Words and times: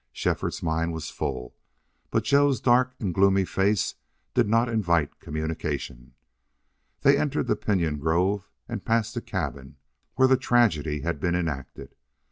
Shefford's 0.11 0.63
mind 0.63 0.93
was 0.93 1.11
full, 1.11 1.55
but 2.09 2.23
Joe's 2.23 2.59
dark 2.59 2.95
and 2.99 3.13
gloomy 3.13 3.45
face 3.45 3.93
did 4.33 4.49
not 4.49 4.67
invite 4.67 5.19
communication. 5.19 6.15
They 7.01 7.19
entered 7.19 7.45
the 7.45 7.55
pinyon 7.55 7.99
grove 7.99 8.49
and 8.67 8.83
passed 8.83 9.13
the 9.13 9.21
cabin 9.21 9.77
where 10.15 10.27
the 10.27 10.37
tragedy 10.37 11.01
had 11.01 11.19
been 11.19 11.35
enacted. 11.35 11.93